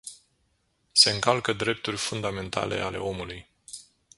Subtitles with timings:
[0.93, 3.47] Se încalcă drepturi fundamentale ale omului.